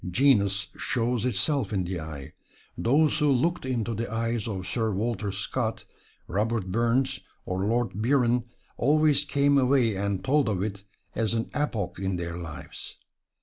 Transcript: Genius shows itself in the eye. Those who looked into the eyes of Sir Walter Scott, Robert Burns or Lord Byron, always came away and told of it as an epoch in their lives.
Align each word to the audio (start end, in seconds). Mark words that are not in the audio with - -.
Genius 0.09 0.69
shows 0.77 1.27
itself 1.27 1.71
in 1.71 1.83
the 1.83 1.99
eye. 1.99 2.33
Those 2.75 3.19
who 3.19 3.31
looked 3.31 3.67
into 3.67 3.93
the 3.93 4.11
eyes 4.11 4.47
of 4.47 4.65
Sir 4.65 4.89
Walter 4.91 5.31
Scott, 5.31 5.85
Robert 6.27 6.71
Burns 6.71 7.19
or 7.45 7.63
Lord 7.67 7.91
Byron, 8.01 8.45
always 8.77 9.23
came 9.25 9.59
away 9.59 9.93
and 9.95 10.23
told 10.23 10.49
of 10.49 10.63
it 10.63 10.81
as 11.13 11.35
an 11.35 11.51
epoch 11.53 11.99
in 12.01 12.15
their 12.15 12.35
lives. 12.35 12.97